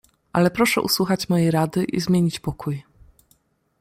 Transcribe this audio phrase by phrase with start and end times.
[0.33, 2.83] "Ale proszę usłuchać mojej rady i zmienić pokój."